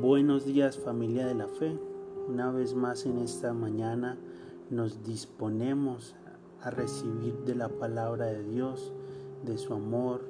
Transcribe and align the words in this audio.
Buenos 0.00 0.44
días 0.44 0.76
familia 0.76 1.24
de 1.24 1.36
la 1.36 1.46
fe. 1.46 1.78
Una 2.28 2.50
vez 2.50 2.74
más 2.74 3.06
en 3.06 3.18
esta 3.18 3.52
mañana 3.52 4.18
nos 4.68 5.04
disponemos 5.04 6.16
a 6.60 6.70
recibir 6.70 7.34
de 7.44 7.54
la 7.54 7.68
palabra 7.68 8.26
de 8.26 8.42
Dios, 8.42 8.92
de 9.44 9.56
su 9.56 9.72
amor, 9.72 10.22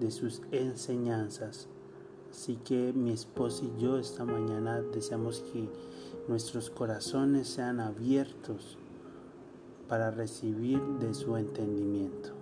de 0.00 0.10
sus 0.10 0.42
enseñanzas. 0.50 1.68
Así 2.28 2.56
que 2.56 2.92
mi 2.92 3.12
esposa 3.12 3.64
y 3.64 3.80
yo 3.80 3.98
esta 3.98 4.24
mañana 4.24 4.82
deseamos 4.82 5.44
que 5.52 5.68
nuestros 6.26 6.68
corazones 6.68 7.46
sean 7.46 7.78
abiertos 7.78 8.78
para 9.88 10.10
recibir 10.10 10.82
de 10.98 11.14
su 11.14 11.36
entendimiento. 11.36 12.33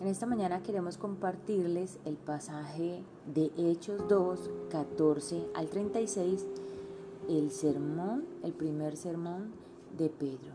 En 0.00 0.06
esta 0.06 0.24
mañana 0.24 0.62
queremos 0.62 0.96
compartirles 0.96 1.98
el 2.06 2.16
pasaje 2.16 3.02
de 3.34 3.50
Hechos 3.58 4.08
2, 4.08 4.48
14 4.70 5.48
al 5.54 5.66
36, 5.68 6.46
el 7.28 7.50
sermón, 7.50 8.24
el 8.42 8.54
primer 8.54 8.96
sermón 8.96 9.50
de 9.98 10.08
Pedro. 10.08 10.54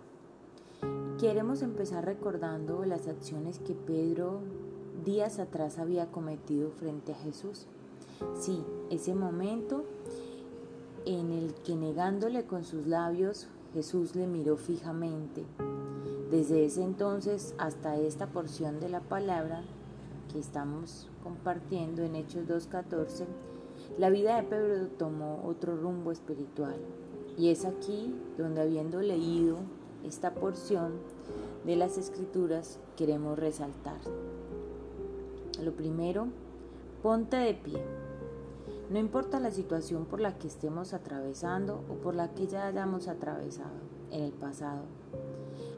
Queremos 1.20 1.61
empezar 1.61 2.05
recordando 2.05 2.85
las 2.85 3.07
acciones 3.07 3.59
que 3.59 3.75
Pedro 3.75 4.39
días 5.05 5.37
atrás 5.37 5.77
había 5.77 6.07
cometido 6.07 6.71
frente 6.71 7.12
a 7.12 7.17
Jesús. 7.17 7.67
Sí, 8.39 8.63
ese 8.89 9.13
momento 9.13 9.84
en 11.05 11.31
el 11.31 11.53
que 11.53 11.75
negándole 11.75 12.45
con 12.45 12.63
sus 12.63 12.87
labios, 12.87 13.45
Jesús 13.75 14.15
le 14.15 14.25
miró 14.25 14.57
fijamente 14.57 15.45
desde 16.35 16.66
ese 16.66 16.84
entonces 16.84 17.55
hasta 17.57 17.95
esta 17.95 18.27
porción 18.27 18.81
de 18.81 18.89
la 18.89 18.99
palabra 18.99 19.63
que 20.34 20.39
estamos 20.39 21.07
compartiendo 21.23 22.03
en 22.03 22.16
Hechos 22.16 22.45
2.14, 22.45 23.26
la 23.98 24.09
vida 24.09 24.35
de 24.35 24.43
Pedro 24.43 24.88
tomó 24.98 25.41
otro 25.45 25.77
rumbo 25.77 26.12
espiritual. 26.12 26.76
Y 27.37 27.51
es 27.51 27.63
aquí 27.63 28.13
donde 28.37 28.62
habiendo 28.62 29.01
leído 29.01 29.59
esta 30.04 30.34
porción 30.34 30.96
de 31.65 31.77
las 31.77 31.98
escrituras 31.98 32.79
queremos 32.98 33.40
resaltar. 33.40 34.02
Lo 35.63 35.71
primero, 35.71 36.27
ponte 37.02 37.37
de 37.37 37.54
pie. 37.54 37.81
No 38.90 38.99
importa 38.99 39.40
la 39.40 39.52
situación 39.52 40.04
por 40.04 40.20
la 40.20 40.37
que 40.37 40.48
estemos 40.48 40.93
atravesando 40.93 41.81
o 41.90 41.93
por 41.93 42.13
la 42.13 42.34
que 42.34 42.48
ya 42.48 42.68
hayamos 42.68 43.07
atravesado 43.07 43.95
en 44.11 44.23
el 44.23 44.31
pasado. 44.31 44.84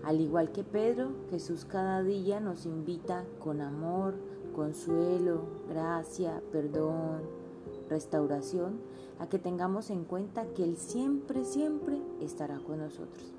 Al 0.04 0.22
igual 0.22 0.52
que 0.52 0.64
Pedro, 0.64 1.10
Jesús 1.30 1.66
cada 1.66 2.02
día 2.04 2.40
nos 2.40 2.66
invita 2.66 3.26
con 3.40 3.62
amor, 3.62 4.16
consuelo, 4.56 5.42
gracia, 5.70 6.42
perdón, 6.52 7.22
restauración, 7.90 8.80
a 9.20 9.28
que 9.28 9.40
tengamos 9.40 9.90
en 9.90 10.04
cuenta 10.04 10.46
que 10.56 10.64
Él 10.64 10.78
siempre, 10.78 11.44
siempre 11.44 12.02
estará 12.22 12.60
con 12.60 12.80
nosotros. 12.80 13.34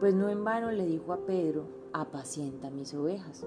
Pues 0.00 0.14
no 0.14 0.28
en 0.28 0.44
vano 0.44 0.70
le 0.70 0.86
dijo 0.86 1.12
a 1.12 1.18
Pedro, 1.18 1.64
apacienta 1.92 2.70
mis 2.70 2.94
ovejas. 2.94 3.44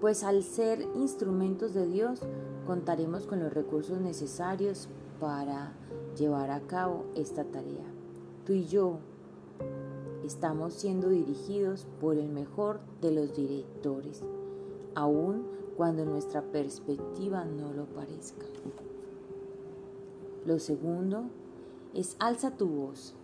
Pues 0.00 0.22
al 0.22 0.44
ser 0.44 0.80
instrumentos 0.94 1.74
de 1.74 1.86
Dios, 1.86 2.20
contaremos 2.66 3.26
con 3.26 3.40
los 3.40 3.52
recursos 3.52 4.00
necesarios 4.00 4.88
para 5.18 5.72
llevar 6.16 6.50
a 6.50 6.60
cabo 6.60 7.04
esta 7.16 7.44
tarea. 7.44 7.97
Tú 8.48 8.54
y 8.54 8.64
yo, 8.64 8.96
estamos 10.24 10.72
siendo 10.72 11.10
dirigidos 11.10 11.86
por 12.00 12.16
el 12.16 12.30
mejor 12.30 12.80
de 13.02 13.12
los 13.12 13.36
directores, 13.36 14.22
aun 14.94 15.44
cuando 15.76 16.06
nuestra 16.06 16.40
perspectiva 16.40 17.44
no 17.44 17.74
lo 17.74 17.84
parezca. 17.84 18.46
Lo 20.46 20.58
segundo 20.58 21.24
es 21.92 22.16
alza 22.20 22.56
tu 22.56 22.68
voz. 22.68 23.14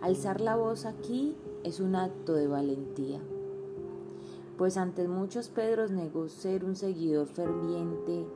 Alzar 0.00 0.40
la 0.40 0.56
voz 0.56 0.84
aquí 0.84 1.36
es 1.62 1.78
un 1.78 1.94
acto 1.94 2.34
de 2.34 2.48
valentía, 2.48 3.20
pues 4.56 4.78
ante 4.78 5.06
muchos 5.06 5.48
Pedros 5.48 5.92
negó 5.92 6.28
ser 6.28 6.64
un 6.64 6.74
seguidor 6.74 7.28
ferviente 7.28 8.26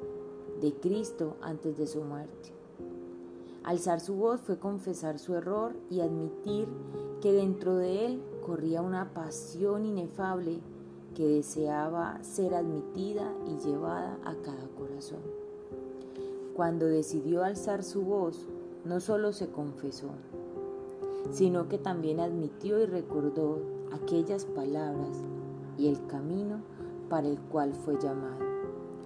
de 0.60 0.74
Cristo 0.74 1.36
antes 1.40 1.76
de 1.76 1.88
su 1.88 2.02
muerte. 2.02 2.61
Alzar 3.64 4.00
su 4.00 4.14
voz 4.16 4.40
fue 4.40 4.58
confesar 4.58 5.20
su 5.20 5.34
error 5.34 5.74
y 5.88 6.00
admitir 6.00 6.66
que 7.20 7.32
dentro 7.32 7.76
de 7.76 8.06
él 8.06 8.22
corría 8.44 8.82
una 8.82 9.14
pasión 9.14 9.86
inefable 9.86 10.58
que 11.14 11.28
deseaba 11.28 12.22
ser 12.24 12.54
admitida 12.54 13.32
y 13.46 13.64
llevada 13.64 14.18
a 14.24 14.34
cada 14.34 14.66
corazón. 14.76 15.20
Cuando 16.56 16.86
decidió 16.86 17.44
alzar 17.44 17.84
su 17.84 18.02
voz, 18.02 18.48
no 18.84 18.98
solo 18.98 19.32
se 19.32 19.48
confesó, 19.48 20.08
sino 21.30 21.68
que 21.68 21.78
también 21.78 22.18
admitió 22.18 22.80
y 22.80 22.86
recordó 22.86 23.60
aquellas 23.92 24.44
palabras 24.44 25.22
y 25.78 25.86
el 25.86 26.04
camino 26.08 26.62
para 27.08 27.28
el 27.28 27.38
cual 27.38 27.74
fue 27.74 27.96
llamado, 28.00 28.44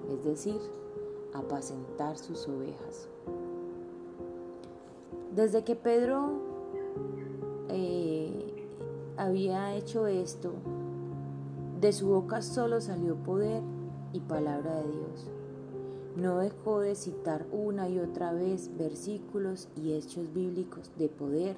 es 0.08 0.24
decir, 0.24 0.60
apacentar 1.34 2.16
sus 2.16 2.48
ovejas. 2.48 3.08
Desde 5.36 5.64
que 5.64 5.76
Pedro 5.76 6.30
eh, 7.68 8.66
había 9.18 9.76
hecho 9.76 10.06
esto, 10.06 10.54
de 11.78 11.92
su 11.92 12.08
boca 12.08 12.40
solo 12.40 12.80
salió 12.80 13.16
poder 13.16 13.62
y 14.14 14.20
palabra 14.20 14.76
de 14.76 14.84
Dios. 14.84 15.26
No 16.16 16.38
dejó 16.38 16.80
de 16.80 16.94
citar 16.94 17.44
una 17.52 17.90
y 17.90 17.98
otra 17.98 18.32
vez 18.32 18.70
versículos 18.78 19.68
y 19.76 19.92
hechos 19.92 20.32
bíblicos 20.32 20.90
de 20.96 21.10
poder 21.10 21.56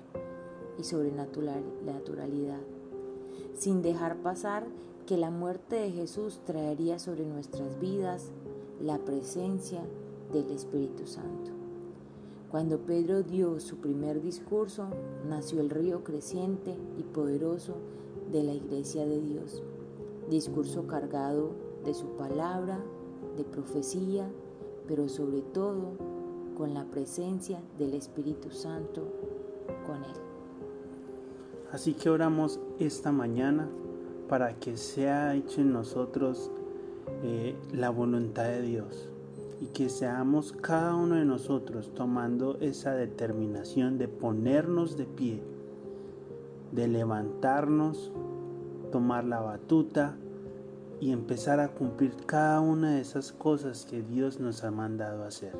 y 0.77 0.83
sobrenaturalidad, 0.83 2.59
sin 3.55 3.81
dejar 3.81 4.17
pasar 4.17 4.67
que 5.07 5.17
la 5.17 5.31
muerte 5.31 5.77
de 5.77 5.93
Jesús 5.93 6.41
traería 6.45 6.99
sobre 6.99 7.25
nuestras 7.27 7.79
vidas 7.79 8.33
la 8.83 8.99
presencia 8.99 9.83
del 10.33 10.51
Espíritu 10.51 11.07
Santo. 11.07 11.58
Cuando 12.51 12.79
Pedro 12.79 13.23
dio 13.23 13.61
su 13.61 13.77
primer 13.77 14.23
discurso, 14.23 14.87
nació 15.29 15.61
el 15.61 15.69
río 15.69 16.03
creciente 16.03 16.79
y 16.97 17.03
poderoso 17.03 17.75
de 18.33 18.43
la 18.43 18.55
iglesia 18.55 19.05
de 19.05 19.21
Dios. 19.21 19.63
Discurso 20.31 20.87
cargado 20.87 21.51
de 21.85 21.93
su 21.93 22.07
palabra, 22.17 22.83
de 23.37 23.45
profecía, 23.45 24.31
pero 24.87 25.11
sobre 25.11 25.43
todo 25.43 25.93
con 26.57 26.73
la 26.73 26.87
presencia 26.87 27.61
del 27.77 27.93
Espíritu 27.93 28.51
Santo 28.51 29.03
con 29.87 29.97
él. 30.05 30.17
Así 31.71 31.93
que 31.93 32.09
oramos 32.09 32.61
esta 32.79 33.13
mañana 33.13 33.69
para 34.27 34.59
que 34.59 34.79
sea 34.79 35.35
hecho 35.35 35.61
en 35.61 35.75
nosotros 35.75 36.51
eh, 37.23 37.59
la 37.75 37.91
voluntad 37.91 38.45
de 38.45 38.63
Dios 38.63 39.11
y 39.61 39.67
que 39.67 39.89
seamos 39.89 40.53
cada 40.53 40.95
uno 40.95 41.17
de 41.17 41.25
nosotros 41.25 41.93
tomando 41.95 42.59
esa 42.61 42.95
determinación 42.95 43.99
de 43.99 44.09
ponernos 44.09 44.97
de 44.97 45.07
pie, 45.07 45.43
de 46.73 46.87
levantarnos, 46.87 48.13
tomar 48.93 49.25
la 49.25 49.41
batuta 49.41 50.17
y 51.01 51.13
empezar 51.13 51.61
a 51.61 51.69
cumplir 51.69 52.13
cada 52.27 52.61
una 52.61 52.95
de 52.95 53.01
esas 53.01 53.33
cosas 53.33 53.85
que 53.85 54.03
Dios 54.03 54.41
nos 54.41 54.65
ha 54.65 54.71
mandado 54.71 55.25
hacer. 55.25 55.53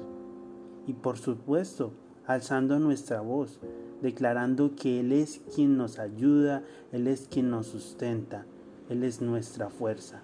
Y 0.87 0.95
por 0.95 1.19
supuesto, 1.19 1.93
alzando 2.27 2.79
nuestra 2.79 3.21
voz, 3.21 3.61
declarando 4.03 4.75
que 4.75 5.01
Él 5.01 5.13
es 5.13 5.41
quien 5.55 5.77
nos 5.77 5.99
ayuda, 5.99 6.63
Él 6.93 7.09
es 7.09 7.29
quien 7.29 7.51
nos 7.51 7.67
sustenta, 7.67 8.47
Él 8.89 9.05
es 9.05 9.21
nuestra 9.21 9.71
fuerza. 9.71 10.23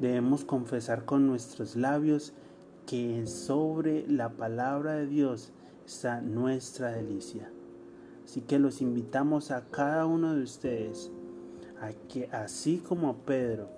Debemos 0.00 0.44
confesar 0.44 1.04
con 1.04 1.26
nuestros 1.26 1.76
labios 1.76 2.32
que 2.86 3.26
sobre 3.26 4.06
la 4.08 4.30
palabra 4.30 4.94
de 4.94 5.06
Dios 5.06 5.52
está 5.86 6.20
nuestra 6.20 6.92
delicia. 6.92 7.50
Así 8.24 8.40
que 8.40 8.58
los 8.58 8.80
invitamos 8.80 9.50
a 9.50 9.66
cada 9.70 10.06
uno 10.06 10.34
de 10.34 10.42
ustedes 10.42 11.10
a 11.80 11.92
que 12.08 12.28
así 12.32 12.78
como 12.78 13.18
Pedro 13.18 13.68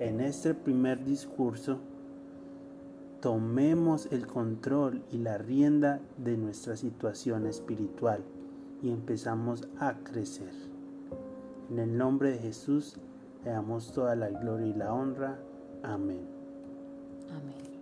en 0.00 0.20
este 0.20 0.54
primer 0.54 1.04
discurso, 1.04 1.78
tomemos 3.20 4.06
el 4.10 4.26
control 4.26 5.04
y 5.10 5.18
la 5.18 5.38
rienda 5.38 6.00
de 6.18 6.36
nuestra 6.36 6.76
situación 6.76 7.46
espiritual 7.46 8.22
y 8.82 8.90
empezamos 8.90 9.68
a 9.78 9.94
crecer. 10.02 10.52
En 11.70 11.78
el 11.78 11.96
nombre 11.96 12.32
de 12.32 12.38
Jesús 12.38 12.96
le 13.44 13.52
damos 13.52 13.92
toda 13.92 14.16
la 14.16 14.28
gloria 14.28 14.66
y 14.66 14.74
la 14.74 14.92
honra. 14.92 15.38
Amén. 15.84 16.26
Amén. 17.30 17.73